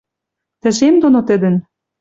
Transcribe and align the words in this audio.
Тӹжем 0.61 0.95
доно 1.01 1.19
тӹдӹн 1.27 1.55